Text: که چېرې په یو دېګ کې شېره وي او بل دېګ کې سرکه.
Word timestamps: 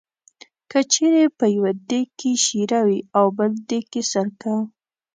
که 0.69 0.79
چېرې 0.93 1.23
په 1.37 1.45
یو 1.55 1.65
دېګ 1.89 2.07
کې 2.19 2.31
شېره 2.45 2.81
وي 2.87 2.99
او 3.17 3.25
بل 3.37 3.51
دېګ 3.69 3.85
کې 3.91 4.01
سرکه. 4.11 4.55